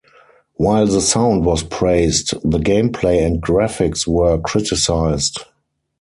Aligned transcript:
While 0.55 0.87
the 0.87 0.99
sound 0.99 1.45
was 1.45 1.61
praised, 1.61 2.33
the 2.43 2.57
gameplay 2.57 3.23
and 3.23 3.39
graphics 3.39 4.07
were 4.07 4.39
criticized. 4.39 5.41